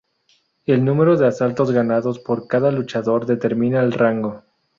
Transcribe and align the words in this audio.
El 0.65 0.83
número 0.83 1.15
de 1.15 1.27
asaltos 1.27 1.69
ganados 1.69 2.17
por 2.17 2.47
cada 2.47 2.71
luchador 2.71 3.27
determina 3.27 3.81
el 3.83 3.91
rango. 3.93 4.41